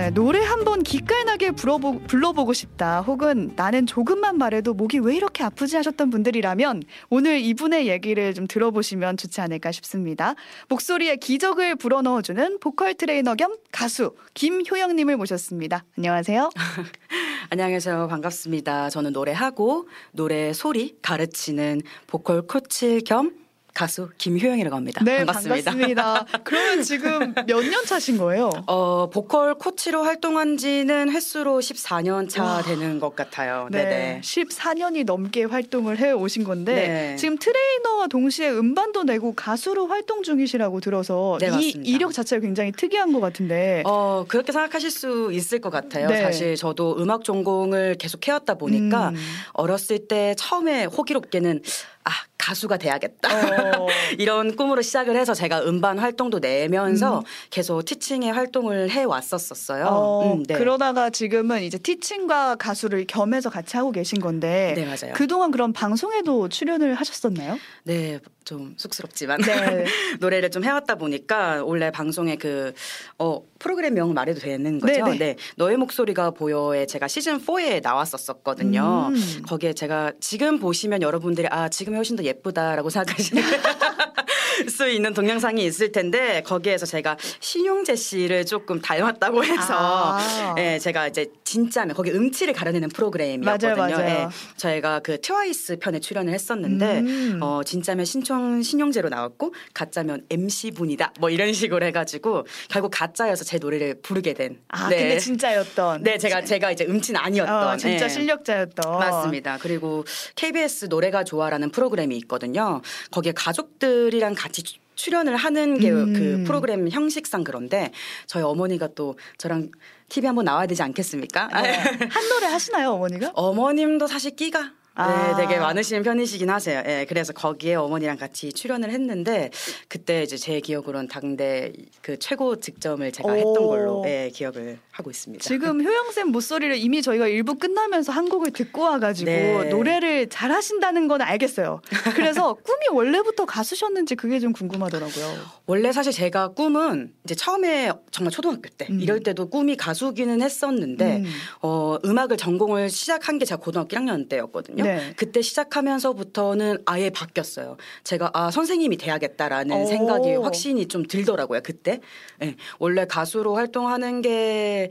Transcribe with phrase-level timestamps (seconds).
[0.00, 3.02] 네, 노래 한번 기깔나게 불러보, 불러보고 싶다.
[3.02, 9.18] 혹은 나는 조금만 말해도 목이 왜 이렇게 아프지 하셨던 분들이라면 오늘 이분의 얘기를 좀 들어보시면
[9.18, 10.36] 좋지 않을까 싶습니다.
[10.70, 15.84] 목소리에 기적을 불어넣어주는 보컬 트레이너 겸 가수 김효영님을 모셨습니다.
[15.98, 16.48] 안녕하세요.
[17.50, 18.08] 안녕하세요.
[18.08, 18.88] 반갑습니다.
[18.88, 23.39] 저는 노래하고 노래 소리 가르치는 보컬 코치 겸
[23.74, 25.02] 가수 김효영이라고 합니다.
[25.04, 25.70] 네, 반갑습니다.
[25.70, 26.26] 반갑습니다.
[26.44, 28.50] 그러면 지금 몇 년 차신 거예요?
[28.66, 32.62] 어, 보컬 코치로 활동한 지는 횟수로 14년 차 와.
[32.62, 33.68] 되는 것 같아요.
[33.70, 34.20] 네, 네네.
[34.22, 37.16] 14년이 넘게 활동을 해 오신 건데 네.
[37.16, 41.80] 지금 트레이너와 동시에 음반도 내고 가수로 활동 중이시라고 들어서 네, 이 맞습니다.
[41.84, 46.08] 이력 자체가 굉장히 특이한 것 같은데 어, 그렇게 생각하실 수 있을 것 같아요.
[46.08, 46.22] 네.
[46.22, 49.16] 사실 저도 음악 전공을 계속 해왔다 보니까 음.
[49.52, 51.62] 어렸을 때 처음에 호기롭게는
[52.04, 53.28] 아, 가수가 돼야겠다.
[53.28, 53.86] 어,
[54.18, 57.24] 이런 꿈으로 시작을 해서 제가 음반 활동도 내면서 음.
[57.50, 59.86] 계속 티칭의 활동을 해 왔었었어요.
[59.86, 60.56] 어, 음, 네.
[60.56, 65.14] 그러다가 지금은 이제 티칭과 가수를 겸해서 같이 하고 계신 건데 네, 맞아요.
[65.14, 67.58] 그동안 그럼 방송에도 출연을 하셨었나요?
[67.84, 69.84] 네, 좀 쑥스럽지만 네.
[70.20, 72.72] 노래를 좀 해왔다 보니까 원래 방송에 그
[73.18, 75.04] 어, 프로그램 명을 말해도 되는 거죠.
[75.04, 75.18] 네네.
[75.18, 79.10] 네, 너의 목소리가 보여에 제가 시즌 4에 나왔었었거든요.
[79.12, 79.42] 음.
[79.46, 83.38] 거기에 제가 지금 보시면 여러분들이 아 지금이 훨씬 더 예쁘다라고 생각하실
[84.68, 90.54] 수 있는 동영상이 있을 텐데 거기에서 제가 신용재 씨를 조금 닮았다고 해서 아.
[90.58, 93.76] 예, 제가 이제 진짜면 거기 음치를 가려내는 프로그램이었거든요.
[93.76, 94.08] 맞아요, 맞아요.
[94.08, 97.38] 예, 저희가 그 트와이스 편에 출연을 했었는데 음.
[97.42, 103.58] 어 진짜면 신청 신용재로 나왔고 가짜면 MC 분이다 뭐 이런 식으로 해가지고 결국 가짜여서 제
[103.58, 104.58] 노래를 부르게 된.
[104.68, 104.98] 아 네.
[104.98, 107.68] 근데 진짜였던 네 제가 제가 이제 음치는 아니었던.
[107.68, 108.08] 어, 진짜 예.
[108.08, 109.58] 실력자였던 맞습니다.
[109.60, 110.04] 그리고
[110.36, 112.80] KBS 노래가 좋아라는 프로그램이 있거든요.
[113.10, 116.44] 거기에 가족들이랑 같이 추- 출연을 하는 게그 음.
[116.46, 117.90] 프로그램 형식상 그런데
[118.26, 119.70] 저희 어머니가 또 저랑
[120.10, 121.48] TV 한번 나와야 되지 않겠습니까?
[121.62, 121.72] 네.
[121.72, 123.30] 한 노래 하시나요 어머니가?
[123.34, 125.36] 어머님도 사실 끼가 아.
[125.36, 126.82] 네, 되게 많으신 편이시긴 하세요.
[126.86, 129.50] 예, 그래서 거기에 어머니랑 같이 출연을 했는데
[129.88, 133.36] 그때 이제 제 기억으로는 당대 그 최고 득점을 제가 오.
[133.36, 135.42] 했던 걸로 예, 기억을 하고 있습니다.
[135.42, 139.64] 지금 효영 쌤 목소리를 이미 저희가 일부 끝나면서 한 곡을 듣고 와가지고 네.
[139.70, 141.80] 노래를 잘하신다는 건 알겠어요.
[142.14, 145.34] 그래서 꿈이 원래부터 가수셨는지 그게 좀 궁금하더라고요.
[145.66, 149.00] 원래 사실 제가 꿈은 이제 처음에 정말 초등학교 때 음.
[149.00, 151.24] 이럴 때도 꿈이 가수기는 했었는데 음.
[151.62, 154.84] 어, 음악을 전공을 시작한 게 제가 고등학교 1학년 때였거든요.
[154.96, 155.12] 네.
[155.16, 157.76] 그때 시작하면서부터는 아예 바뀌었어요.
[158.04, 159.86] 제가 아 선생님이 돼야겠다라는 오.
[159.86, 161.60] 생각이 확신이 좀 들더라고요.
[161.62, 162.00] 그때
[162.42, 164.90] 예, 원래 가수로 활동하는 게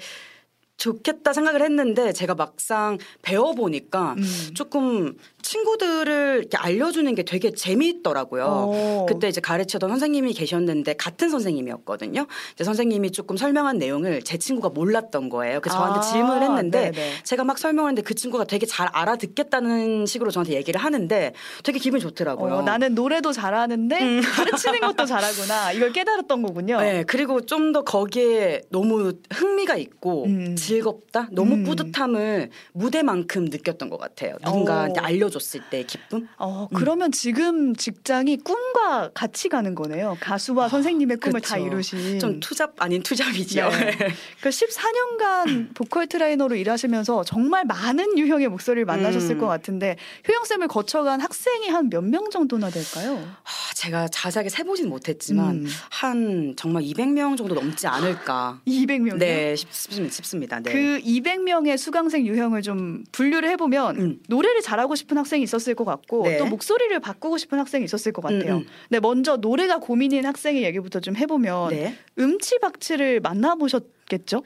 [0.79, 4.51] 좋겠다 생각을 했는데 제가 막상 배워보니까 음.
[4.55, 8.43] 조금 친구들을 알려주는 게 되게 재미있더라고요.
[8.45, 9.05] 오.
[9.07, 12.27] 그때 이제 가르치던 선생님이 계셨는데 같은 선생님이었거든요.
[12.53, 15.61] 이제 선생님이 조금 설명한 내용을 제 친구가 몰랐던 거예요.
[15.61, 17.11] 그래서 저한테 아, 질문을 했는데 네네.
[17.23, 21.33] 제가 막 설명하는데 그 친구가 되게 잘 알아듣겠다는 식으로 저한테 얘기를 하는데
[21.63, 22.55] 되게 기분이 좋더라고요.
[22.55, 24.21] 어, 나는 노래도 잘하는데 음.
[24.35, 26.79] 가르치는 것도 잘하구나 이걸 깨달았던 거군요.
[26.81, 30.55] 네, 그리고 좀 더 거기에 너무 흥미가 있고 음.
[30.55, 31.63] 즐겁다, 너무 음.
[31.63, 34.35] 뿌듯함을 무대만큼 느꼈던 것 같아요.
[34.43, 35.03] 누군가한테 어.
[35.29, 36.27] 알려줬을 때 기쁨.
[36.37, 40.17] 어, 그러면 지금 직장이 꿈과 같이 가는 거네요.
[40.19, 41.65] 가수와 선생님의 꿈을 다 그쵸.
[41.67, 42.19] 이루신.
[42.19, 43.69] 좀 투잡 아닌 투잡이죠.
[43.69, 43.97] 네.
[44.41, 49.39] 그 14년간 보컬 트레이너로 일하시면서 정말 많은 유형의 목소리를 만나셨을 음.
[49.39, 49.95] 것 같은데
[50.27, 53.17] 효영 쌤을 거쳐간 학생이 한 몇 명 정도나 될까요?
[53.43, 55.67] 아, 제가 자세하게 세보진 못했지만 음.
[55.91, 58.61] 한 정말 200명 정도 넘지 않을까.
[58.67, 59.17] 200명이요?
[59.17, 60.13] 네, 싶습니다.
[60.13, 60.59] 싶습니다.
[60.59, 60.71] 네.
[60.71, 64.19] 그 200명의 수강생 유형을 좀 분류를 해보면 음.
[64.27, 66.37] 노래를 잘하고 싶은 학생이 있었을 것 같고 네.
[66.37, 68.55] 또 목소리를 바꾸고 싶은 학생이 있었을 것 같아요.
[68.55, 68.67] 음, 음.
[68.89, 71.95] 네, 먼저 노래가 고민인 학생의 얘기부터 좀 해보면 네.
[72.17, 74.43] 음치박치를 만나보셨겠죠?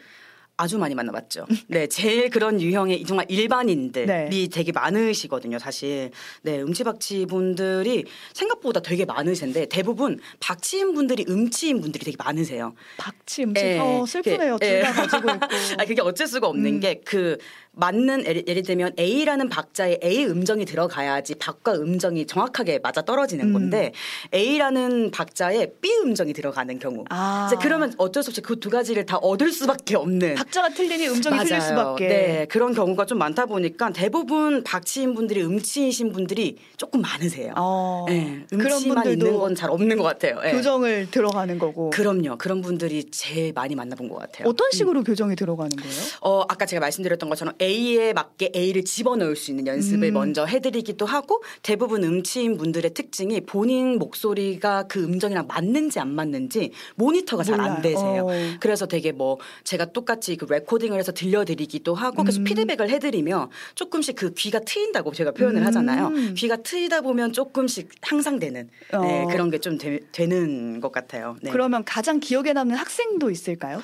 [0.55, 1.47] 아주 많이 만나봤죠.
[1.67, 4.47] 네, 제일 그런 유형의 정말 일반인들이 네.
[4.51, 6.11] 되게 많으시거든요, 사실.
[6.43, 12.75] 네, 음치박치 분들이 생각보다 되게 많으신데 대부분 박치인 분들이 음치인 분들이 되게 많으세요.
[12.97, 14.57] 박치 음치 예, 어, 슬프네요.
[14.61, 14.81] 예.
[14.81, 15.45] 둘다 가지고 있고.
[15.79, 16.79] 아, 그게 어쩔 수가 없는 음.
[16.79, 17.37] 게그
[17.83, 23.53] 맞는 예를, 들면 A라는 박자에 A 음정이 들어가야지 박과 음정이 정확하게 맞아 떨어지는 음.
[23.53, 23.91] 건데
[24.33, 27.03] A라는 박자에 B 음정이 들어가는 경우.
[27.09, 27.47] 아.
[27.47, 30.35] 이제 그러면 어쩔 수 없이 그 두 가지를 다 얻을 수밖에 없는.
[30.35, 31.69] 박자가 틀리니 음정이 틀릴 맞아요.
[31.69, 32.07] 수밖에.
[32.07, 37.53] 네, 그런 경우가 좀 많다 보니까 대부분 박치인 분들이 음치이신 분들이 조금 많으세요.
[37.57, 40.39] 어, 네, 그런 음치만 있는 분들도 건잘 없는 것 같아요.
[40.39, 40.53] 네.
[40.53, 41.89] 교정을 들어가는 거고.
[41.89, 42.37] 그럼요.
[42.37, 44.47] 그런 분들이 제일 많이 만나본 것 같아요.
[44.47, 45.93] 어떤 식으로 교정이 들어가는 거예요?
[46.21, 50.13] 어, 아까 제가 말씀드렸던 것처럼 A에 맞게 A를 집어넣을 수 있는 연습을 음.
[50.13, 57.43] 먼저 해드리기도 하고 대부분 음치인 분들의 특징이 본인 목소리가 그 음정이랑 맞는지 안 맞는지 모니터가
[57.43, 57.63] 잘.
[57.63, 58.27] 안 되세요.
[58.27, 58.31] 어.
[58.59, 62.43] 그래서 되게 뭐 제가 똑같이 그 레코딩을 해서 들려드리기도 하고 계속 음.
[62.43, 66.07] 피드백을 해드리며 조금씩 그 귀가 트인다고 제가 표현을 하잖아요.
[66.07, 66.33] 음.
[66.37, 69.27] 귀가 트이다 보면 조금씩 향상되는 네, 어.
[69.31, 69.77] 그런 게 좀
[70.11, 71.37] 되는 것 같아요.
[71.41, 71.49] 네.
[71.51, 73.81] 그러면 가장 기억에 남는 학생도 있을까요?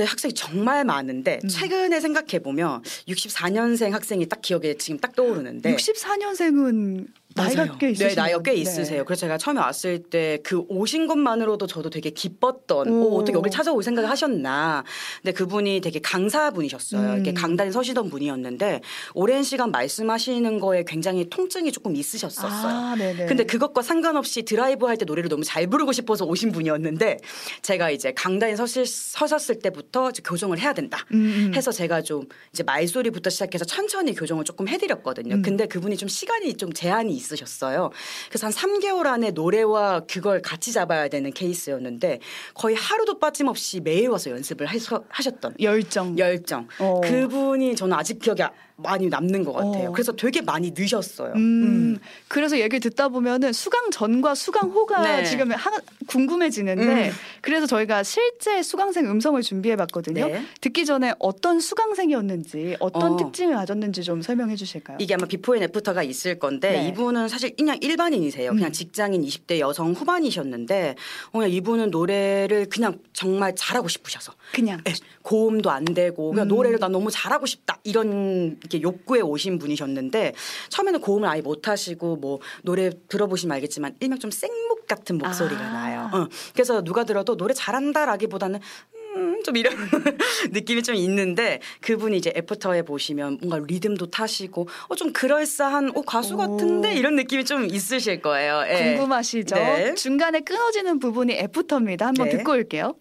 [0.00, 1.48] 네, 학생이 정말 많은데 음.
[1.48, 7.06] 최근에 생각해 보면 64년생 학생이 딱 기억에 지금 딱 떠오르는데 64년생은
[7.42, 7.78] 나이가 맞아요.
[7.78, 8.08] 꽤 있으시네요.
[8.10, 9.04] 네, 나이가 꽤 있으세요.
[9.04, 13.10] 그래서 제가 처음에 왔을 때 그 오신 것만으로도 저도 되게 기뻤던 오.
[13.10, 14.84] 오, 어떻게 여기 찾아올 생각을 하셨나.
[15.22, 17.00] 근데 그분이 되게 강사분이셨어요.
[17.10, 17.14] 음.
[17.16, 18.80] 이렇게 강단에 서시던 분이었는데
[19.14, 22.72] 오랜 시간 말씀하시는 거에 굉장히 통증이 조금 있으셨었어요.
[22.72, 22.94] 아.
[23.26, 27.16] 근데 그것과 상관없이 드라이브 할 때 노래를 너무 잘 부르고 싶어서 오신 분이었는데
[27.62, 31.06] 제가 이제 강단에 서실, 서셨을 때부터 이제 교정을 해야 된다.
[31.12, 31.54] 음, 음.
[31.54, 35.36] 해서 제가 좀 이제 말소리부터 시작해서 천천히 교정을 조금 해드렸거든요.
[35.36, 35.42] 음.
[35.42, 37.90] 근데 그분이 좀 시간이 좀 제한이 있 으셨어요.
[38.28, 42.20] 그래서 한 3개월 안에 노래와 그걸 같이 잡아야 되는 케이스였는데
[42.54, 46.18] 거의 하루도 빠짐없이 매일 와서 연습을 해서 하셨던 열정.
[46.18, 46.68] 열정.
[46.78, 47.00] 어.
[47.02, 48.48] 그분이 저는 아직 기억에
[48.82, 49.90] 많이 남는 것 같아요.
[49.90, 49.92] 어.
[49.92, 51.32] 그래서 되게 많이 늘었어요.
[51.36, 51.98] 음,
[52.28, 55.24] 그래서 얘기를 듣다 보면은 수강 전과 수강 후가 네.
[55.24, 55.70] 지금 하,
[56.06, 57.12] 궁금해지는데 음.
[57.40, 60.26] 그래서 저희가 실제 수강생 음성을 준비해 봤거든요.
[60.26, 60.42] 네.
[60.60, 63.16] 듣기 전에 어떤 수강생이었는지 어떤 어.
[63.16, 64.96] 특징을 가졌는지 좀 설명해 주실까요?
[65.00, 66.88] 이게 아마 before and after가 있을 건데 네.
[66.88, 68.50] 이분은 사실 그냥 일반인이세요.
[68.50, 68.56] 음.
[68.56, 70.94] 그냥 직장인 20대 여성 후반이셨는데
[71.32, 74.92] 어, 그냥 이분은 노래를 그냥 정말 잘하고 싶으셔서 그냥 네,
[75.22, 76.48] 고음도 안 되고 그냥 음.
[76.48, 80.34] 노래를 나 너무 잘하고 싶다 이런 이렇게 욕구에 오신 분이셨는데
[80.68, 85.72] 처음에는 고음을 아예 못 하시고 뭐 노래 들어보시면 알겠지만 일명 좀 생목 같은 목소리가 아.
[85.72, 86.10] 나요.
[86.12, 88.60] 어, 그래서 누가 들어도 노래 잘한다라기보다는
[88.94, 88.99] 음,
[89.44, 89.74] 좀 이런
[90.52, 96.34] 느낌이 좀 있는데 그분이 이제 애프터에 보시면 뭔가 리듬도 타시고 어, 좀 그럴싸한 어, 가수
[96.34, 96.36] 오.
[96.38, 98.64] 같은데 이런 느낌이 좀 있으실 거예요.
[98.68, 98.94] 예.
[98.96, 99.54] 궁금하시죠?
[99.54, 99.94] 네.
[99.94, 102.06] 중간에 끊어지는 부분이 애프터입니다.
[102.06, 102.36] 한번 네.
[102.38, 102.94] 듣고 올게요.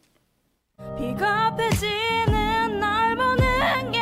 [0.97, 3.99] 비겁해지는 널 보는 게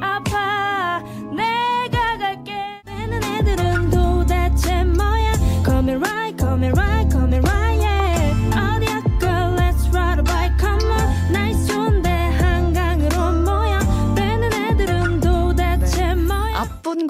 [0.00, 1.02] 아파
[1.36, 2.54] 내가 갈게
[2.86, 5.32] 되는 애들은 도대체 뭐야
[5.64, 6.89] Come and ride, come and ride,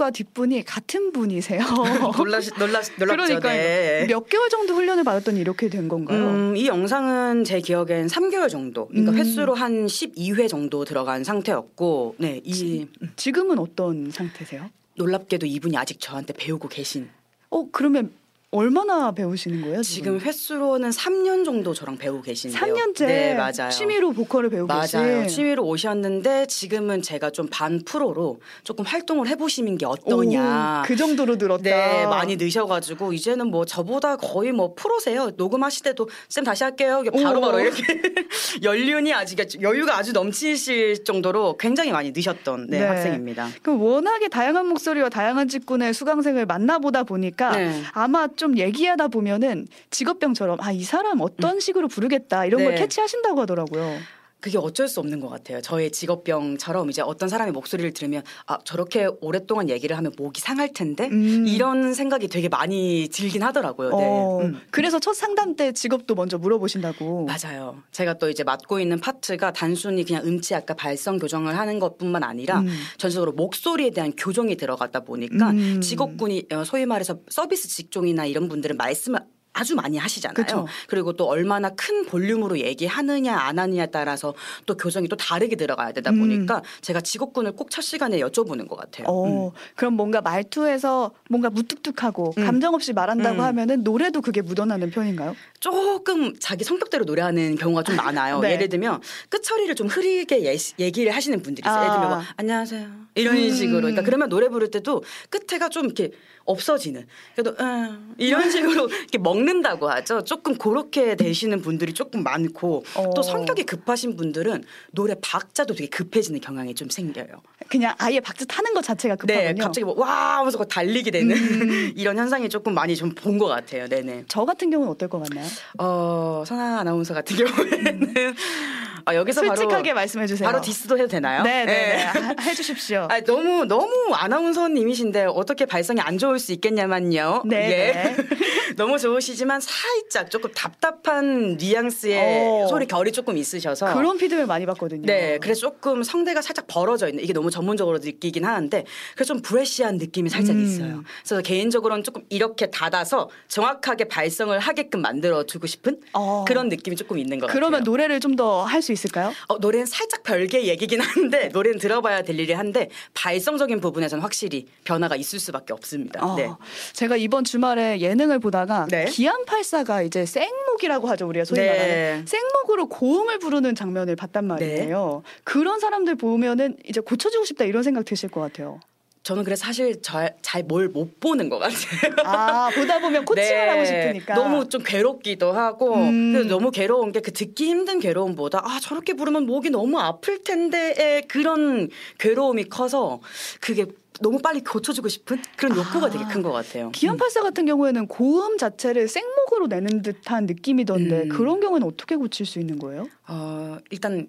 [0.01, 1.61] 앞분과 뒷분이 같은 분이세요.
[2.17, 3.05] 놀라시, 놀라, 놀랍죠.
[3.27, 4.07] 그러니까 네.
[4.09, 6.19] 몇 개월 정도 훈련을 받았더니 이렇게 된 건가요?
[6.19, 9.19] 음, 이 영상은 제 기억엔 3개월 정도, 그러니까 음.
[9.19, 12.87] 횟수로 한 12회 정도 들어간 상태였고, 네, 이
[13.17, 14.71] 지금은 어떤 상태세요?
[14.97, 17.09] 놀랍게도 이분이 아직 저한테 배우고 계신.
[17.51, 18.11] 어 그러면
[18.53, 19.81] 얼마나 배우시는 거예요?
[19.83, 22.61] 지금 횟수로는 3년 정도 저랑 배우고 계신데요.
[22.61, 23.71] 3년째 네, 맞아요.
[23.71, 25.23] 취미로 보컬을 배우고 맞아요.
[25.23, 25.29] 계신.
[25.29, 30.83] 취미로 오셨는데 지금은 제가 좀 반 프로로 조금 활동을 해 보시는 게 어떠냐.
[30.85, 31.63] 오, 그 정도로 늘었다.
[31.63, 35.31] 네, 많이 늦어가지고 이제는 뭐 저보다 거의 뭐 프로세요.
[35.37, 37.03] 녹음하실 때도 쌤 다시 할게요.
[37.05, 37.61] 이게 바로바로 오.
[37.61, 37.83] 이렇게
[38.63, 42.87] 연륜이 아직 여유가 아주 넘치실 정도로 굉장히 많이 늦었던 네, 네.
[42.87, 43.49] 학생입니다.
[43.63, 47.83] 그럼 워낙에 다양한 목소리와 다양한 직군의 수강생을 만나보다 보니까 네.
[47.93, 52.81] 아마 좀 얘기하다 보면은 직업병처럼 아 이 사람 어떤 식으로 부르겠다 이런 걸 네.
[52.81, 53.99] 캐치하신다고 하더라고요.
[54.41, 55.61] 그게 어쩔 수 없는 것 같아요.
[55.61, 61.09] 저의 직업병처럼 이제 어떤 사람의 목소리를 들으면 아 저렇게 오랫동안 얘기를 하면 목이 상할 텐데
[61.11, 61.47] 음.
[61.47, 63.91] 이런 생각이 되게 많이 들긴 하더라고요.
[63.91, 63.97] 네.
[63.97, 64.61] 어, 음.
[64.71, 67.27] 그래서 첫 상담 때 직업도 먼저 물어보신다고.
[67.27, 67.83] 맞아요.
[67.93, 72.61] 제가 또 이제 맡고 있는 파트가 단순히 그냥 음치 아까 발성 교정을 하는 것뿐만 아니라
[72.61, 72.69] 음.
[72.97, 75.81] 전적으로 목소리에 대한 교정이 들어가다 보니까 음.
[75.81, 79.21] 직업군이 어, 소위 말해서 서비스 직종이나 이런 분들은 말씀을
[79.53, 80.35] 아주 많이 하시잖아요.
[80.35, 80.67] 그쵸.
[80.87, 84.35] 그리고 또 얼마나 큰 볼륨으로 얘기하느냐 안 하느냐에 따라서
[84.67, 86.21] 또 교정이 또 다르게 들어가야 되다 음.
[86.21, 89.07] 보니까 제가 직업군을 꼭 첫 시간에 여쭤보는 것 같아요.
[89.07, 89.51] 어, 음.
[89.77, 92.45] 그럼 뭔가 말투에서 뭔가 무뚝뚝하고 음.
[92.45, 93.45] 감정 없이 말한다고 음.
[93.45, 95.35] 하면은 노래도 그게 묻어나는 편인가요?
[95.61, 98.41] 조금 자기 성격대로 노래하는 경우가 좀 많아요.
[98.43, 98.53] 네.
[98.53, 101.79] 예를 들면 끝처리를 좀 흐리게 예- 얘기를 하시는 분들이 있어요.
[101.79, 101.83] 아.
[101.85, 103.51] 예를 들면 뭐 안녕하세요 이런 음.
[103.55, 103.81] 식으로.
[103.83, 106.11] 그러니까 그러면 노래 부를 때도 끝에가 좀 이렇게
[106.47, 107.07] 없어지는.
[107.35, 110.25] 그래도 음, 이런 식으로 이렇게 먹는다고 하죠.
[110.25, 113.11] 조금 그렇게 되시는 분들이 조금 많고 어.
[113.15, 117.27] 또 성격이 급하신 분들은 노래 박자도 되게 급해지는 경향이 좀 생겨요.
[117.69, 119.47] 그냥 아예 박자 타는 것 자체가 급하군요.
[119.49, 121.93] 네, 갑자기 뭐와 하면서 막 달리게 되는 음.
[121.95, 123.87] 이런 현상이 조금 많이 좀 본 것 같아요.
[123.89, 124.25] 네네.
[124.29, 125.47] 저 같은 경우는 어떨 것 같나요?
[125.79, 128.15] 어, 선아 아나운서 같은 경우에는
[129.05, 130.47] 아, 여기서 솔직하게 바로 말씀해 주세요.
[130.49, 131.43] 바로 디스도 해도 되나요?
[131.43, 131.93] 네, 네, 네.
[131.99, 132.03] 예.
[132.03, 133.09] 하- 해주십시오.
[133.11, 137.43] 아, 너무 너무 아나운서님이신데 어떻게 발성이 안 좋을 수 있겠냐만요.
[137.47, 137.93] 네, 예.
[137.93, 138.17] 네.
[138.77, 142.19] 너무 좋으시지만 살짝 조금 답답한 뉘앙스의
[142.65, 142.67] 어.
[142.69, 145.03] 소리 결이 조금 있으셔서 그런 피드백 많이 받거든요.
[145.07, 149.97] 네, 그래서 조금 성대가 살짝 벌어져 있는 이게 너무 전문적으로 느끼긴 하는데 그래서 좀 브레시한
[149.99, 150.65] 느낌이 살짝 음.
[150.65, 151.03] 있어요.
[151.25, 156.45] 그래서 개인적으로는 조금 이렇게 닫아서 정확하게 발성을 하게끔 만들어 주고 싶은 어.
[156.47, 157.85] 그런 느낌이 조금 있는 것 그러면 같아요.
[157.91, 159.33] 노래를 좀 더 할 수 있을까요?
[159.49, 165.17] 어, 노래는 살짝 별개 얘기긴 한데 노래는 들어봐야 될 일이 한데 발성적인 부분에서는 확실히 변화가
[165.17, 166.25] 있을 수밖에 없습니다.
[166.25, 166.51] 어, 네.
[166.93, 169.07] 제가 이번 주말에 예능을 보다가 네.
[169.07, 171.69] 기안84가 이제 생목이라고 하죠 우리가 소위 네.
[171.69, 175.23] 말하는 생목으로 고음을 부르는 장면을 봤단 말이에요.
[175.45, 178.81] 그런 사람들 보면은 이제 고쳐주고 싶다 이런 생각 드실 것 같아요.
[179.23, 180.35] 저는 그래서 사실 잘
[180.67, 182.15] 뭘 못 보는 것 같아요.
[182.25, 183.69] 아 보다 보면 코칭을 네.
[183.69, 186.49] 하고 싶으니까 너무 좀 괴롭기도 하고 음.
[186.49, 191.91] 너무 괴로운 게 그 듣기 힘든 괴로움보다 아 저렇게 부르면 목이 너무 아플 텐데의 그런
[192.19, 193.21] 괴로움이 커서
[193.61, 193.85] 그게
[194.23, 196.11] 너무 빨리 고쳐주고 싶은 그런 욕구가 아.
[196.11, 196.91] 되게 큰 것 같아요.
[196.93, 201.29] 기안84 같은 경우에는 고음 자체를 생목으로 내는 듯한 느낌이던데 음.
[201.29, 203.07] 그런 경우는 어떻게 고칠 수 있는 거예요?
[203.29, 204.27] 어, 일단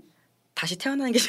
[0.53, 1.20] 다시 태어나는 게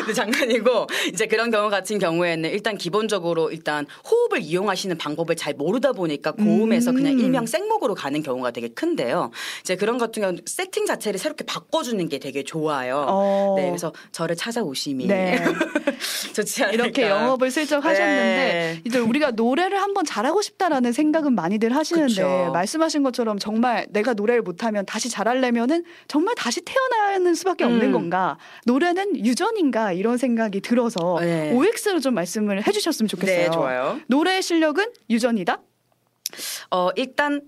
[0.00, 5.92] 근데 장난이고 이제 그런 경우 같은 경우에는 일단 기본적으로 일단 호흡을 이용하시는 방법을 잘 모르다
[5.92, 7.20] 보니까 고음에서 그냥 음.
[7.20, 9.30] 일명 생목으로 가는 경우가 되게 큰데요.
[9.60, 13.04] 이제 그런 같은 경우 세팅 자체를 새롭게 바꿔주는 게 되게 좋아요.
[13.08, 13.54] 어.
[13.56, 15.42] 네, 그래서 저를 찾아오심이 네.
[16.34, 16.84] 좋지 않을까.
[16.84, 18.80] 이렇게 영업을 슬쩍 하셨는데 네.
[18.84, 22.50] 이제 우리가 노래를 한번 잘하고 싶다라는 생각은 많이들 하시는데 그쵸.
[22.52, 27.92] 말씀하신 것처럼 정말 내가 노래를 못하면 다시 잘하려면은 정말 다시 태어나는 수밖에 없는 음.
[28.10, 28.36] 건가
[28.66, 31.52] 노래는 유전인가 이런 생각이 들어서 네.
[31.52, 33.44] OX로 좀 말씀을 해주셨으면 좋겠어요.
[33.44, 34.00] 네, 좋아요.
[34.08, 35.62] 노래 실력은 유전이다.
[36.72, 37.40] 어, 일단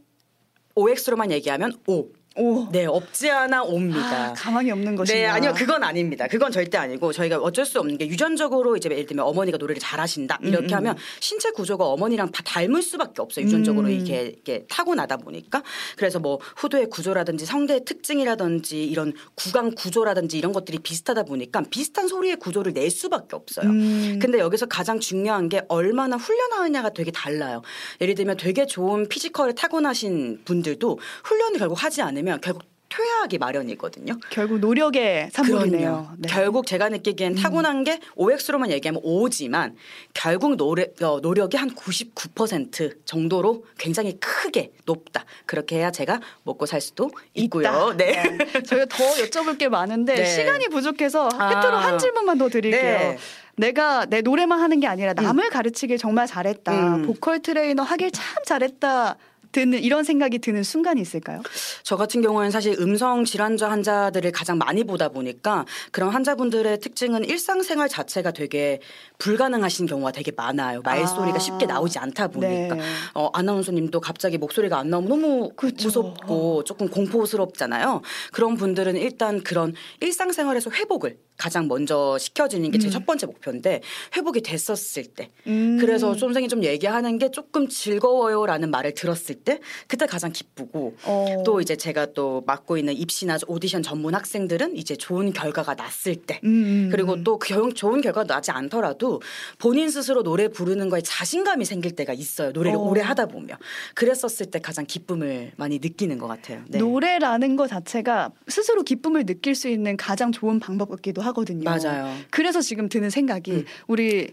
[0.74, 2.06] OX로만 얘기하면 O.
[2.36, 2.68] 오.
[2.70, 4.30] 네, 없지 않아 옵니다.
[4.30, 5.18] 아, 가망이 없는 것인가.
[5.18, 6.26] 네, 아니요, 그건 아닙니다.
[6.28, 10.38] 그건 절대 아니고 저희가 어쩔 수 없는 게 유전적으로 이제 예를 들면 어머니가 노래를 잘하신다
[10.42, 10.74] 이렇게 음, 음.
[10.76, 13.44] 하면 신체 구조가 어머니랑 다 닮을 수밖에 없어요.
[13.44, 13.92] 유전적으로 음.
[13.92, 15.62] 이게, 이게 타고 나다 보니까
[15.96, 22.36] 그래서 뭐 후두의 구조라든지 성대의 특징이라든지 이런 구강 구조라든지 이런 것들이 비슷하다 보니까 비슷한 소리의
[22.36, 23.68] 구조를 낼 수밖에 없어요.
[23.68, 24.18] 음.
[24.20, 27.62] 근데 여기서 가장 중요한 게 얼마나 훈련하느냐가 되게 달라요.
[28.00, 32.62] 예를 들면 되게 좋은 physical을 타고나신 분들도 훈련을 결국 하지 않으면 결국
[32.92, 34.18] 퇴화하기 마련이거든요.
[34.28, 35.90] 결국 노력의 산물이네요.
[35.90, 36.16] 그럼요.
[36.28, 39.76] 결국 제가 느끼기엔 타고난 게 OX로만 얘기하면 O지만
[40.12, 45.24] 결국 노래, 어, 노력이 한 99% 정도로 굉장히 크게 높다.
[45.46, 47.62] 그렇게 해야 제가 먹고 살 수도 있고요.
[47.62, 47.96] 있다.
[47.96, 48.38] 네.
[48.66, 50.24] 저희가 더 여쭤볼 게 많은데 네.
[50.26, 51.48] 시간이 부족해서 아.
[51.48, 52.82] 끝으로 한 질문만 더 드릴게요.
[52.82, 53.18] 네.
[53.56, 56.96] 내가 내 노래만 하는 게 아니라 남을 가르치길 정말 잘했다.
[56.96, 57.06] 음.
[57.06, 59.16] 보컬 트레이너 하길 참 잘했다.
[59.52, 61.42] 드는 이런 생각이 드는 순간이 있을까요?
[61.82, 67.88] 저 같은 경우에는 사실 음성 질환자 환자들을 가장 많이 보다 보니까 그런 환자분들의 특징은 일상생활
[67.88, 68.80] 자체가 되게
[69.18, 70.80] 불가능하신 경우가 되게 많아요.
[70.82, 71.38] 말소리가 아.
[71.38, 72.74] 쉽게 나오지 않다 보니까.
[72.74, 72.82] 네.
[73.14, 75.88] 어, 아나운서님도 갑자기 목소리가 안 나오면 너무 그쵸.
[75.88, 78.02] 무섭고 조금 공포스럽잖아요.
[78.32, 83.80] 그런 분들은 일단 그런 일상생활에서 회복을 가장 먼저 시켜주는 게 제첫 번째 목표인데
[84.16, 85.76] 회복이 됐었을 때 음.
[85.80, 89.58] 그래서 선생님 좀 얘기하는 게 조금 즐거워요라는 말을 들었을 때
[89.88, 91.42] 그때 가장 기쁘고 어.
[91.44, 96.38] 또 이제 제가 또 맡고 있는 입시나 오디션 전문 학생들은 이제 좋은 결과가 났을 때
[96.44, 97.24] 음, 음, 그리고 음.
[97.24, 99.20] 또그 좋은 결과가 나지 않더라도
[99.58, 102.52] 본인 스스로 노래 부르는 거에 자신감이 생길 때가 있어요.
[102.52, 102.82] 노래를 어.
[102.82, 103.56] 오래 하다 보면.
[103.94, 106.62] 그랬었을 때 가장 기쁨을 많이 느끼는 것 같아요.
[106.68, 106.78] 네.
[106.78, 111.64] 노래라는 것 자체가 스스로 기쁨을 느낄 수 있는 가장 좋은 방법 같기도 하 거든요.
[111.64, 112.14] 맞아요.
[112.30, 113.64] 그래서 지금 드는 생각이 음.
[113.88, 114.32] 우리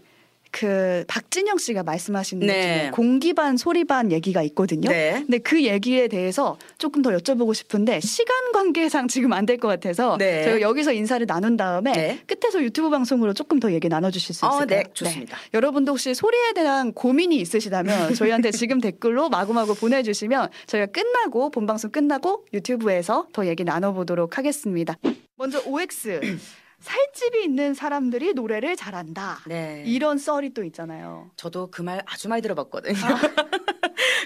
[0.52, 2.46] 그 박진영 씨가 말씀하신 네.
[2.46, 4.88] 것 중에 공기 반 소리 반 얘기가 있거든요.
[4.90, 5.12] 네.
[5.24, 10.16] 근데 그 얘기에 대해서 조금 더 여쭤보고 싶은데 시간 관계상 지금 안 될 것 같아서
[10.18, 10.42] 네.
[10.42, 12.18] 저희가 여기서 인사를 나눈 다음에 네.
[12.26, 14.82] 끝에서 유튜브 방송으로 조금 더 얘기 나눠주실 수 어, 있을까요?
[14.82, 15.36] 네, 좋습니다.
[15.54, 21.92] 여러분도 혹시 소리에 대한 고민이 있으시다면 저희한테 지금 댓글로 마구마구 보내주시면 저희가 끝나고 본 방송
[21.92, 24.96] 끝나고 유튜브에서 더 얘기 나눠보도록 하겠습니다.
[25.36, 26.20] 먼저 OX
[26.80, 29.40] 살집이 있는 사람들이 노래를 잘한다.
[29.46, 29.82] 네.
[29.86, 31.30] 이런 썰이 또 있잖아요.
[31.36, 32.94] 저도 그 말 아주 많이 들어봤거든요.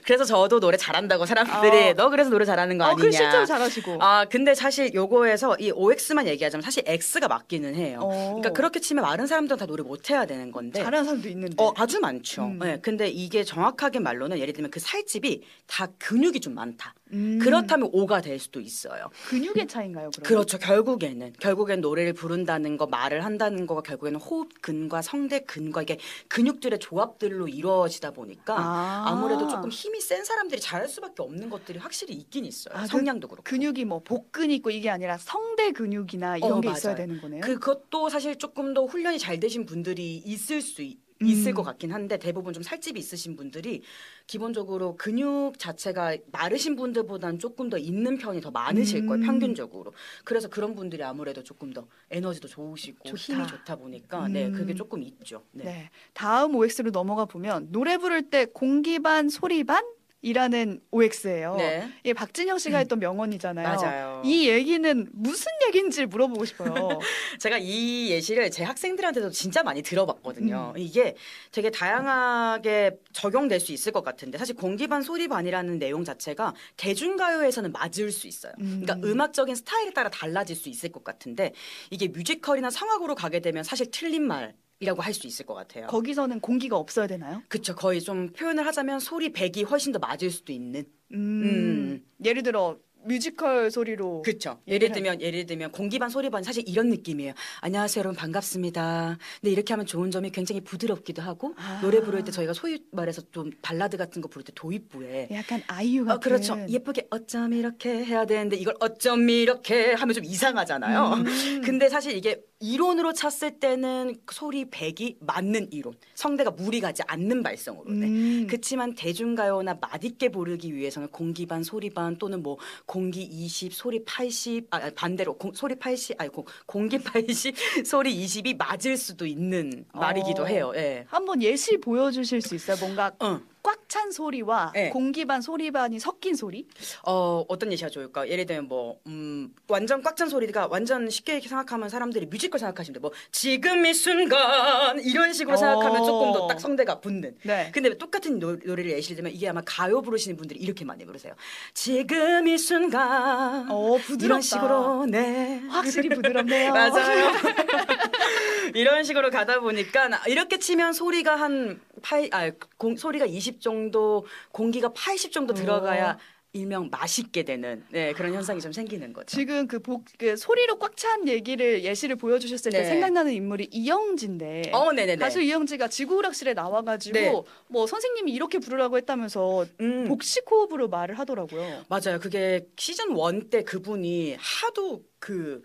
[0.05, 1.95] 그래서 저도 노래 잘한다고 사람들이 아.
[1.95, 3.03] 너 그래서 노래 잘하는 거 어, 아니냐.
[3.05, 3.99] 그 실제로 잘하시고.
[4.01, 8.01] 아 근데 사실 요거에서 이 OX만 얘기하자면 사실 X가 맞기는 해요.
[8.03, 8.09] 어.
[8.37, 10.83] 그러니까 그렇게 치면 많은 사람들은 다 노래 못 해야 되는 건데.
[10.83, 11.63] 잘하는 사람도 있는데.
[11.63, 12.45] 어 아주 많죠.
[12.45, 12.59] 음.
[12.59, 16.95] 네, 근데 이게 정확하게 말로는 예를 들면 그 살집이 다 근육이 좀 많다.
[17.13, 17.39] 음.
[17.41, 19.09] 그렇다면 O가 될 수도 있어요.
[19.29, 20.11] 근육의 차인가요?
[20.11, 20.25] 그럼?
[20.27, 20.59] 그렇죠.
[20.59, 26.79] 결국에는 결국엔 노래를 부른다는 거, 말을 한다는 거가 결국에는 호흡 근과 성대 근과 이게 근육들의
[26.81, 29.05] 조합들로 이루어지다 보니까 아.
[29.07, 29.15] 아.
[29.15, 32.75] 무래도 조금 힘이 센 사람들이 잘할 수밖에 없는 것들이 확실히 있긴 있어요.
[32.77, 33.43] 아, 그 성량도 그 렇고.
[33.45, 36.79] 근육이 뭐 복근 있고 이게 아니라 성대 근육이나 이런 어, 게 맞아요.
[36.79, 37.41] 있어야 되는 거네요.
[37.43, 41.55] 그것도 사실 조금 더 훈련이 잘 되신 분들이 있을 수 있, 있을 음.
[41.55, 43.83] 것 같긴 한데 대부분 좀 살집이 있으신 분들이
[44.27, 49.07] 기본적으로 근육 자체가 마르신 분들보다는 조금 더 있는 편이 더 많으실 음.
[49.07, 49.93] 거예요 평균적으로
[50.25, 53.17] 그래서 그런 분들이 아무래도 조금 더 에너지도 좋으시고 좋다.
[53.17, 54.53] 힘이 좋다 보니까 네 음.
[54.53, 55.65] 그게 조금 있죠 네.
[55.65, 55.91] 네.
[56.13, 59.85] 다음 OX로 넘어가 보면 노래 부를 때 공기 반 소리 반
[60.25, 61.57] 이라는 OX예요.
[61.57, 61.87] 네.
[62.03, 63.69] 이게 박진영 씨가 했던 명언이잖아요.
[63.69, 64.23] 맞아요.
[64.25, 66.99] 이 얘기는 무슨 얘기인지 물어보고 싶어요.
[67.39, 70.73] 제가 이 예시를 제 학생들한테도 진짜 많이 들어봤거든요.
[70.75, 70.81] 음.
[70.81, 71.15] 이게
[71.53, 78.27] 되게 다양하게 적용될 수 있을 것 같은데 사실 공기반 소리반이라는 내용 자체가 대중가요에서는 맞을 수
[78.27, 78.55] 있어요.
[78.61, 78.81] 음.
[78.83, 81.53] 그러니까 음악적인 스타일에 따라 달라질 수 있을 것 같은데
[81.91, 85.87] 이게 뮤지컬이나 성악으로 가게 되면 사실 틀린 말이라고 할 수 있을 것 같아요.
[85.87, 87.43] 거기서는 공기가 없어야 되나요?
[87.49, 92.05] 그쵸 거의 좀 표현을 하자면 소리 100이 훨씬 더 맞을 수도 있는 음, 음.
[92.25, 92.77] 예를 들어
[93.07, 94.23] 뮤지컬 소리로.
[94.27, 97.35] 얘기를 예를 들면 예를 들면 공기반 소리반 사실 이런 느낌이에요.
[97.61, 99.19] 안녕하세요 여러분 반갑습니다.
[99.43, 101.81] 근데 이렇게 하면 좋은 점이 굉장히 부드럽기도 하고 아.
[101.83, 106.07] 노래 부를 때 저희가 소위 말해서 좀 발라드 같은 거 부를 때 도입부에 약간 아이유
[106.07, 106.67] 같은 어, 그렇죠.
[106.69, 111.13] 예쁘게 어쩜 이렇게 해야 되는데 이걸 어쩜 이렇게 하면 좀 이상하잖아요.
[111.13, 111.25] 음.
[111.63, 115.95] 근데 사실 이게 이론으로 찼을 때는 소리 100이 맞는 이론.
[116.15, 117.93] 성대가 무리 가지 않는 발성으로.
[117.93, 118.07] 네.
[118.07, 118.47] 음.
[118.49, 122.57] 그치만 대중가요나 맛있게 부르기 위해서는 공기 반 소리 반 또는 뭐
[122.87, 127.55] 공기 20 소리 80 아, 반대로 공, 소리 80 아니 공, 공기 80
[127.85, 130.47] 소리 20이 맞을 수도 있는 말이기도 어.
[130.47, 130.73] 해요.
[130.75, 131.05] 예.
[131.09, 132.79] 한번 예시 보여주실 수 있어요?
[132.81, 133.41] 뭔가 어.
[133.65, 134.91] 꽉 찬 소리와 네.
[134.91, 136.67] 공기 반 소리 반이 섞인 소리?
[137.07, 138.29] 어, 어떤 예시가 좋을까?
[138.29, 143.01] 예를 들면 뭐, 음, 완전 꽉 찬 소리가 완전 쉽게 생각하면 사람들이 뮤지컬 생각하시면 돼.
[143.01, 146.05] 뭐, 지금 이 순간, 이런 식으로 생각하면 어.
[146.05, 147.37] 조금 더 딱 성대가 붙는.
[147.45, 147.71] 네.
[147.73, 151.35] 근데 똑같은 노, 노래를 예시를 들면 이게 아마 가요 부르시는 분들이 이렇게 많이 부르세요.
[151.73, 153.71] 지금 이 순간.
[153.71, 154.25] 어, 부드럽다.
[154.27, 155.63] 이런 식으로, 네.
[155.69, 156.73] 확실히 부드럽네요.
[156.75, 157.33] 맞아요.
[158.75, 164.93] 이런 식으로 가다 보니까 이렇게 치면 소리가 한 팔, 아, 공, 소리가 20 정도, 공기가
[164.93, 166.19] 80 정도 들어가야
[166.53, 169.27] 일명 맛있게 되는 네, 그런 현상이 좀 생기는 거죠.
[169.27, 172.85] 지금 그, 복, 그 소리로 꽉 찬 얘기를 예시를 보여주셨을 때 네.
[172.85, 175.17] 생각나는 인물이 이영지인데 어, 네네네.
[175.17, 177.43] 가수 이영지가 지구오락실에 나와가지고 네.
[177.67, 181.85] 뭐 선생님이 이렇게 부르라고 했다면서 음, 복식 호흡으로 말을 하더라고요.
[181.89, 182.21] 맞아요.
[182.21, 185.63] 그게 시즌 1때 그분이 하도 그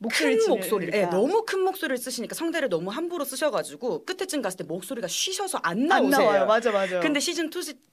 [0.00, 1.16] 목소리를 큰 목소리를, 예, 지르니까.
[1.16, 6.18] 너무 큰 목소리를 쓰시니까 성대를 너무 함부로 쓰셔가지고 끝에쯤 갔을 때 목소리가 쉬셔서 안안 나오세요.
[6.20, 6.46] 나와요.
[6.46, 7.00] 맞아 맞아.
[7.00, 7.50] 근데 시즌 2,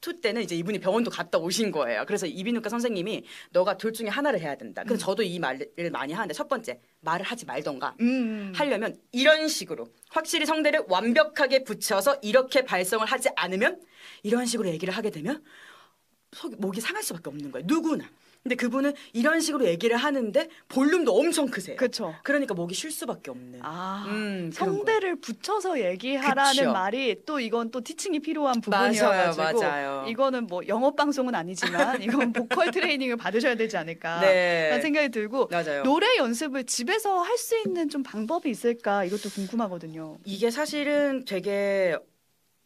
[0.07, 2.03] 2 때는 이제 이분이 병원도 갔다 오신 거예요.
[2.05, 4.83] 그래서 이비인후과 선생님이 너가 둘 중에 하나를 해야 된다.
[4.83, 8.53] 근데 저도 이 말을 많이 하는데 첫 번째 말을 하지 말던가 음.
[8.55, 13.81] 하려면 이런 식으로 확실히 성대를 완벽하게 붙여서 이렇게 발성을 하지 않으면
[14.21, 15.43] 이런 식으로 얘기를 하게 되면
[16.33, 17.65] 속 목이 상할 수밖에 없는 거예요.
[17.67, 18.05] 누구나.
[18.45, 21.75] 근데 그분은 이런 식으로 얘기를 하는데 볼륨도 엄청 크세요.
[21.77, 22.13] 그쵸.
[22.23, 23.59] 그러니까 목이 쉴 수밖에 없는.
[23.63, 26.71] 아 음, 성대를 붙여서 얘기하라는 그쵸.
[26.71, 28.91] 말이 또 이건 또 티칭이 필요한 맞아요,
[29.31, 30.05] 부분이어가지고 맞아요.
[30.07, 34.67] 이거는 뭐 영업 방송은 아니지만 이건 보컬 트레이닝을 받으셔야 되지 않을까 네.
[34.69, 35.81] 라는 생각이 들고 맞아요.
[35.81, 40.17] 노래 연습을 집에서 할 수 있는 좀 방법이 있을까 이것도 궁금하거든요.
[40.23, 41.95] 이게 사실은 되게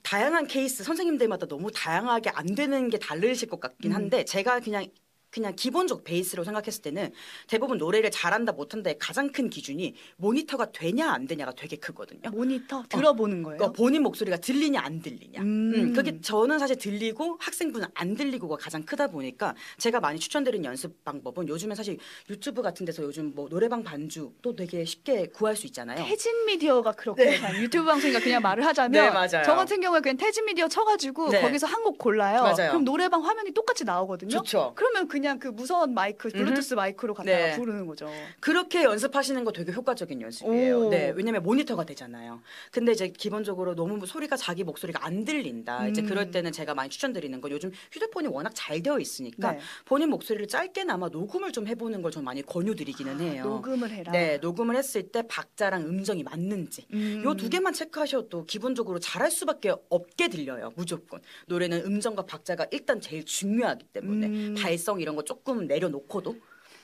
[0.04, 3.96] 다양한 케이스 선생님들마다 너무 다양하게 안 되는 게 다르실 것 같긴 음.
[3.96, 4.86] 한데 제가 그냥
[5.32, 7.12] 그냥 기본적 베이스로 생각했을 때는
[7.48, 12.30] 대부분 노래를 잘한다 못한다의 가장 큰 기준이 모니터가 되냐 안 되냐가 되게 크거든요.
[12.32, 13.58] 모니터 들어보는 거예요.
[13.58, 15.42] 그러니까 본인 목소리가 들리냐 안 들리냐.
[15.42, 15.74] 음.
[15.76, 21.04] 음, 그게 저는 사실 들리고 학생분은 안 들리고가 가장 크다 보니까 제가 많이 추천드리는 연습
[21.04, 21.98] 방법은 요즘에 사실
[22.30, 26.04] 유튜브 같은 데서 요즘 뭐 노래방 반주도 되게 쉽게 구할 수 있잖아요.
[26.06, 29.44] 태진 미디어가 그렇게 그냥 유튜브 방송이니까 그냥 말을 하자면 네, 맞아요.
[29.46, 31.42] 저 같은 경우에 그냥 태진 미디어 쳐가지고 네.
[31.42, 32.42] 거기서 한 곡 골라요.
[32.44, 32.72] 맞아요.
[32.72, 34.30] 그럼 노래방 화면이 똑같이 나오거든요.
[34.30, 34.74] 좋죠.
[34.76, 37.56] 그러면 그냥 그 무선 마이크, 블루투스 마이크로 갖다가 네.
[37.56, 38.10] 부르는 거죠.
[38.40, 40.88] 그렇게 연습하시는 거 되게 효과적인 연습이에요.
[40.88, 40.90] 오.
[40.90, 42.42] 네, 왜냐면 모니터가 되잖아요.
[42.72, 45.88] 근데 이제 기본적으로 너무 소리가 자기 목소리가 안 들린다.
[45.88, 46.08] 이제 음.
[46.08, 49.60] 그럴 때는 제가 많이 추천드리는 건 요즘 휴대폰이 워낙 잘 되어 있으니까 네.
[49.86, 53.44] 본인 목소리를 짧게나마 녹음을 좀 해보는 걸 좀 많이 권유드리기는 해요.
[53.44, 54.12] 아, 녹음을 해라.
[54.12, 56.88] 네, 녹음을 했을 때 박자랑 음정이 맞는지.
[56.94, 57.22] 음.
[57.24, 60.72] 요 두 개만 체크하셔도 기본적으로 잘할 수밖에 없게 들려요.
[60.76, 61.22] 무조건.
[61.46, 64.56] 노래는 음정과 박자가 일단 제일 중요하기 때문에 음.
[64.58, 66.36] 발성 이런 거 조금 내려놓고도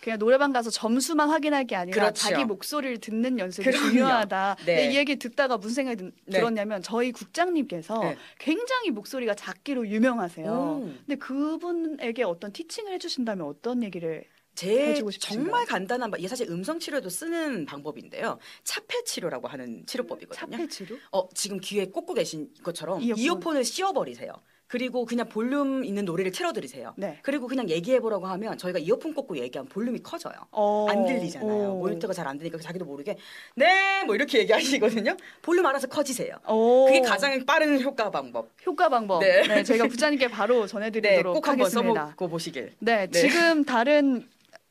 [0.02, 2.22] 그냥 노래방 가서 점수만 확인할 게 아니라 그렇죠.
[2.30, 3.90] 자기 목소리를 듣는 연습이 그럼요.
[3.90, 4.56] 중요하다.
[4.60, 4.76] 네.
[4.76, 6.38] 근데 이 얘기 듣다가 무슨 생각이 든- 네.
[6.38, 8.16] 들었냐면 저희 국장님께서 네.
[8.38, 10.82] 굉장히 목소리가 작기로 유명하세요.
[10.84, 11.00] 음.
[11.08, 14.94] 근데 그분에게 어떤 티칭을 해주신다면 어떤 얘기를 제?
[15.20, 18.38] 정말 간단한 방- 이게 사실 음성 치료도 쓰는 방법인데요.
[18.64, 20.52] 차폐 치료라고 하는 치료법이거든요.
[20.58, 20.96] 차폐 치료?
[21.12, 23.22] 어 지금 귀에 꽂고 계신 것처럼 이어폰.
[23.24, 23.58] 이어폰.
[23.58, 24.32] 을 씌워버리세요.
[24.68, 26.94] 그리고 그냥 볼륨 있는 노래를 틀어 드리세요.
[26.98, 27.20] 네.
[27.22, 30.34] 그리고 그냥 얘기해 보라고 하면 저희가 이어폰 꽂고 얘기하면 볼륨이 커져요.
[30.52, 30.88] 어.
[30.90, 31.74] 안 들리잖아요.
[31.74, 31.80] 오.
[31.80, 33.18] 모니터가 잘 안 되니까 자기도 모르게
[33.56, 35.16] 네 뭐 이렇게 얘기하시거든요.
[35.42, 36.36] 볼륨 알아서 커지세요.
[36.48, 36.86] 오.
[36.86, 38.50] 그게 가장 빠른 효과 방법.
[38.66, 39.20] 효과 방법.
[39.22, 39.42] 네.
[39.48, 39.64] 네.
[39.64, 42.06] 제가 부장님께 바로 네, 전해 드리도록 꼭 한번 하겠습니다.
[42.08, 42.74] 써보고 보시길.
[42.80, 43.20] 네, 네.
[43.20, 44.28] 지금 다른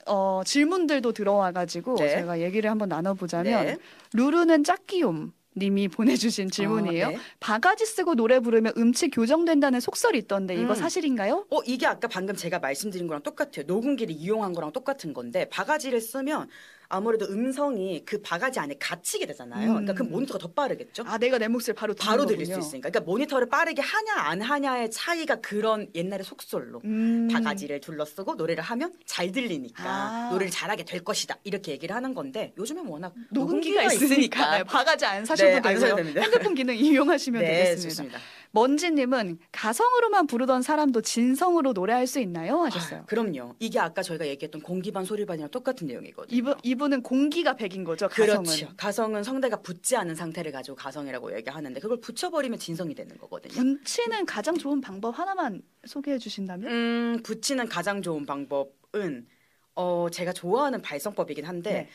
[0.06, 2.10] 어, 질문들도 들어와가지고 네.
[2.10, 3.76] 제가 얘기를 한번 나눠보자면 네.
[4.12, 5.32] 루루는 짝기움.
[5.56, 7.06] 님이 보내주신 질문이에요.
[7.06, 7.18] 어, 네.
[7.40, 10.74] 바가지 쓰고 노래 부르면 음치 교정된다는 속설이 있던데 이거 음.
[10.74, 11.46] 사실인가요?
[11.50, 13.64] 어 이게 아까 방금 제가 말씀드린 거랑 똑같아요.
[13.66, 16.48] 녹음기를 이용한 거랑 똑같은 건데 바가지를 쓰면
[16.88, 19.68] 아무래도 음성이 그 바가지 안에 갇히게 되잖아요.
[19.68, 19.74] 음.
[19.74, 21.04] 그러니까 그 모니터가 더 빠르겠죠.
[21.06, 22.66] 아 내가 내 목소리 바로 바로 들릴 수 거군요.
[22.66, 22.90] 있으니까.
[22.90, 27.28] 그러니까 모니터를 빠르게 하냐 안 하냐의 차이가 그런 옛날의 속설로 음.
[27.32, 30.28] 바가지를 둘러쓰고 노래를 하면 잘 들리니까 아.
[30.30, 35.24] 노래를 잘하게 될 것이다 이렇게 얘기를 하는 건데 요즘엔 워낙 녹음기가 있으니까 네, 바가지 안
[35.24, 35.96] 사셔도 네, 안 되고요.
[35.96, 36.20] 됩니다.
[36.20, 37.88] 핸드폰 기능 이용하시면 네, 되겠습니다.
[37.88, 38.18] 좋습니다.
[38.54, 42.60] 먼지님은 가성으로만 부르던 사람도 진성으로 노래할 수 있나요?
[42.62, 43.00] 하셨어요.
[43.00, 43.56] 아, 그럼요.
[43.58, 46.36] 이게 아까 저희가 얘기했던 공기반 소리반이랑 똑같은 내용이거든요.
[46.36, 48.08] 이분 이분은 공기가 백인 거죠.
[48.08, 48.44] 가성은.
[48.44, 48.68] 그렇죠.
[48.76, 53.54] 가성은 성대가 붙지 않은 상태를 가지고 가성이라고 얘기하는데 그걸 붙여버리면 진성이 되는 거거든요.
[53.54, 56.70] 분치는 가장 좋은 방법 하나만 소개해 주신다면?
[56.70, 59.26] 음, 붙이는 가장 좋은 방법은
[59.74, 61.88] 어 제가 좋아하는 발성법이긴 한데 네.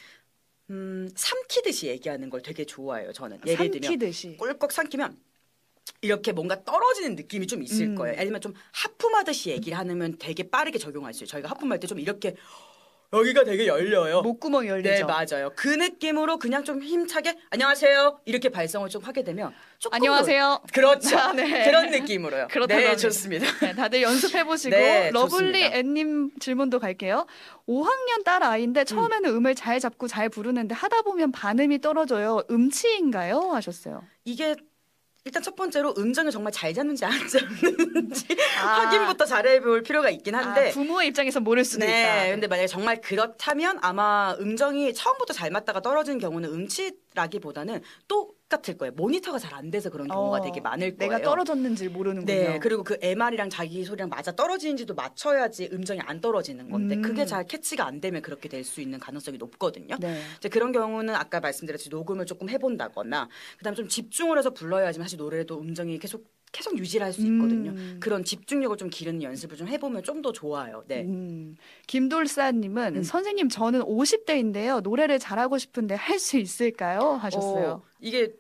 [0.72, 3.14] 음, 삼키듯이 얘기하는 걸 되게 좋아해요.
[3.14, 4.36] 저는 예를 들면 삼키듯이.
[4.36, 5.18] 꿀꺽 삼키면
[6.02, 7.96] 이렇게 뭔가 떨어지는 느낌이 좀 있을 음.
[7.96, 8.16] 거예요.
[8.18, 11.32] 들면 좀 하품하듯이 얘기를 하면 되게 빠르게 적용할 수 있어요.
[11.32, 12.36] 저희가 하품할 때 좀 이렇게
[13.12, 14.22] 여기가 되게 열려요.
[14.22, 14.92] 목구멍 열리죠.
[14.92, 15.52] 네, 맞아요.
[15.56, 18.20] 그 느낌으로 그냥 좀 힘차게 안녕하세요.
[18.26, 20.60] 이렇게 발성을 좀 하게 되면 조금 안녕하세요.
[20.62, 21.18] 더- 그렇죠.
[21.18, 21.66] 아, 네.
[21.66, 22.50] 그런 느낌으로요.
[22.54, 22.96] 그렇다고 네, 합니다.
[23.02, 23.48] 좋습니다.
[23.66, 25.60] 네, 다들 연습해 보시고 네, 러블리.
[25.64, 27.26] 앤님 질문도 갈게요.
[27.68, 29.46] 5학년 딸 아이인데 처음에는 음.
[29.48, 32.44] 을잘 잡고 잘 부르는데 하다 보면 반음이 떨어져요.
[32.52, 33.40] 음치인가요?
[33.54, 34.04] 하셨어요.
[34.24, 34.56] 이게
[35.30, 38.26] 일단 첫 번째로 음정을 정말 잘 잡는지 안 잡는지
[38.60, 38.66] 아.
[38.90, 42.32] 확인부터 잘해볼 필요가 있긴 한데 아, 부모의 입장에서 모를 수도 네, 있다.
[42.32, 48.92] 근데 만약에 정말 그렇다면 아마 음정이 처음부터 잘 맞다가 떨어지는 경우는 음치라기보다는 똑 같을 거예요.
[48.96, 51.12] 모니터가 잘 안 돼서 그런 경우가 어, 되게 많을 거예요.
[51.12, 52.34] 내가 떨어졌는지 모르는군요.
[52.34, 57.02] 네, 그리고 그 MR이랑 자기 소리랑 맞아 떨어지는지도 맞춰야지 음정이 안 떨어지는 건데 음.
[57.02, 59.98] 그게 잘 캐치가 안 되면 그렇게 될 수 있는 가능성이 높거든요.
[60.00, 60.22] 네.
[60.38, 65.60] 이제 그런 경우는 아까 말씀드렸듯이 녹음을 조금 해본다거나 그다음 좀 집중을 해서 불러야지만 사실 노래도
[65.60, 67.72] 음정이 계속 계속 유지를 할 수 있거든요.
[67.72, 67.98] 음.
[68.00, 70.84] 그런 집중력을 좀 기르는 연습을 좀 해보면 좀 더 좋아요.
[70.88, 71.04] 네.
[71.04, 71.56] 음,
[71.88, 73.04] 김돌사님은 음.
[73.04, 77.12] 선생님 저는 50대인데요 노래를 잘하고 싶은데 할 수 있을까요?
[77.22, 77.68] 하셨어요.
[77.70, 78.34] 어, 이게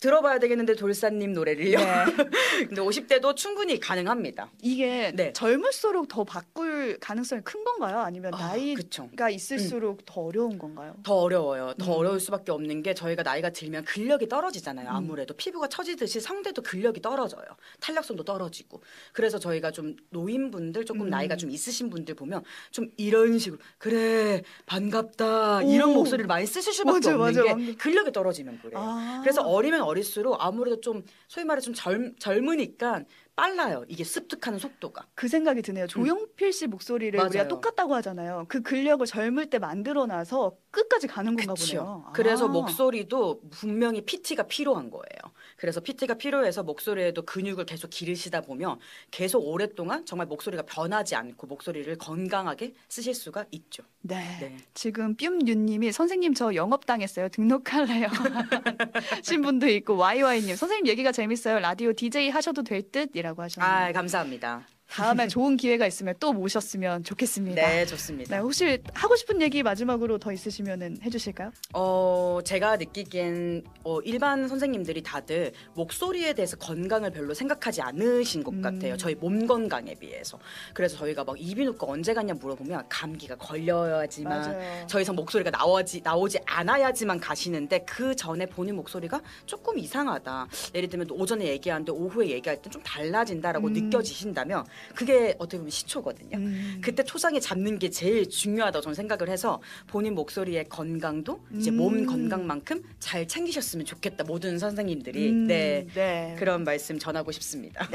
[0.00, 1.78] 들어봐야 되겠는데 돌사님 노래를요.
[1.78, 2.04] 네.
[2.68, 4.52] 근데 50대도 충분히 가능합니다.
[4.62, 5.32] 이게 네.
[5.32, 6.42] 젊을수록 더 바
[6.78, 7.98] 꿀 가능성이 큰 건가요?
[7.98, 9.10] 아니면 아, 나이가 그쵸.
[9.30, 10.94] 있을수록 더 어려운 건가요?
[11.02, 11.74] 더 어려워요.
[11.76, 11.98] 더 음.
[11.98, 14.88] 어려울 수밖에 없는 게 저희가 나이가 들면 근력이 떨어지잖아요.
[14.88, 14.94] 음.
[14.94, 17.44] 아무래도 피부가 처지듯이 성대도 근력이 떨어져요.
[17.80, 18.80] 탄력성도 떨어지고.
[19.12, 21.10] 그래서 저희가 좀 노인분들 조금 음.
[21.10, 25.70] 나이가 좀 있으신 분들 보면 좀 이런 식으로 그래 반갑다 오.
[25.72, 27.44] 이런 목소리를 많이 쓰실 수밖에 맞아요, 없는 맞아요.
[27.44, 27.76] 게 완전.
[27.76, 28.78] 근력이 떨어지면 그래요.
[28.78, 29.20] 아.
[29.22, 33.02] 그래서 어리면 어릴수록 아무래도 좀 소위 말해 좀 젊, 젊으니까
[33.38, 33.84] 빨라요.
[33.86, 35.06] 이게 습득하는 속도가.
[35.14, 35.86] 그 생각이 드네요.
[35.86, 37.38] 조용필 씨 목소리를 우리가 음.
[37.38, 37.48] 맞아요.
[37.48, 38.46] 똑같다고 하잖아요.
[38.48, 42.02] 그 근력을 젊을 때 만들어 놔서 끝까지 가는 건가 보네요.
[42.08, 42.12] 아.
[42.12, 45.32] 그래서 목소리도 분명히 PT가 필요한 거예요.
[45.58, 48.78] 그래서 PT가 필요해서 목소리에도 근육을 계속 기르시다 보면
[49.10, 53.82] 계속 오랫동안 정말 목소리가 변하지 않고 목소리를 건강하게 쓰실 수가 있죠.
[54.00, 54.38] 네.
[54.40, 54.56] 네.
[54.72, 57.28] 지금 뀨윤님이 선생님 저 영업 당했어요.
[57.28, 58.08] 등록할래요.
[59.22, 61.58] 신 분도 있고 YY님 선생님 얘기가 재밌어요.
[61.58, 63.70] 라디오 DJ 하셔도 될 듯이라고 하셨네요.
[63.70, 64.64] 아, 감사합니다.
[64.90, 67.60] 다음에 좋은 기회가 있으면 또 모셨으면 좋겠습니다.
[67.60, 68.38] 네, 네, 좋습니다.
[68.38, 71.52] 혹시 하고 싶은 얘기 마지막으로 더 있으시면 해주실까요?
[71.74, 78.62] 어, 제가 느끼기엔 어, 일반 선생님들이 다들 목소리에 대해서 건강을 별로 생각하지 않으신 것 음.
[78.62, 78.96] 같아요.
[78.96, 80.38] 저희 몸 건강에 비해서.
[80.72, 84.86] 그래서 저희가 막 이비인후과 언제 갔냐 물어보면 감기가 걸려야지만 맞아요.
[85.00, 90.48] 이상 목소리가 나오지 나오지 않아야지만 가시는데 그 전에 본인 목소리가 조금 이상하다.
[90.74, 93.72] 예를 들면 오전에 얘기하는데 오후에 얘기할 때 좀 달라진다라고 음.
[93.72, 96.36] 느껴지신다면 그게 어떻게 보면 시초거든요.
[96.36, 96.80] 음.
[96.82, 101.76] 그때 초장에 잡는 게 제일 중요하다고 저는 생각을 해서 본인 목소리의 건강도 이제 음.
[101.76, 106.36] 몸 건강만큼 잘 챙기셨으면 좋겠다 모든 선생님들이 음, 네 네.
[106.38, 107.88] 그런 말씀 전하고 싶습니다.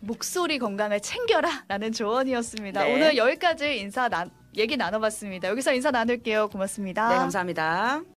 [0.00, 2.84] 목소리 건강을 챙겨라라는 조언이었습니다.
[2.84, 2.94] 네.
[2.94, 5.48] 오늘 여기까지 인사 나, 얘기 나눠봤습니다.
[5.48, 6.48] 여기서 인사 나눌게요.
[6.48, 7.08] 고맙습니다.
[7.08, 8.02] 네 감사합니다.